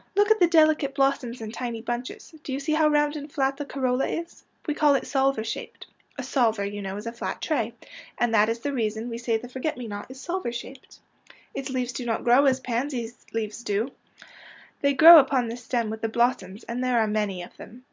[0.14, 2.32] ''Look at the delicate blossoms in tiny bunches.
[2.44, 4.44] Do you see how round and flat the corolla is?
[4.64, 5.88] We call it salver shaped.
[6.16, 7.74] A salver, you know, is a flat tray—
[8.18, 11.00] and that is the reason we say the forget me not is salver shaped.''
[11.56, 13.90] Its leaves do not grow as pansy leaves do.
[14.82, 17.84] They grow upon the stem with the blos soms, and there are many of them.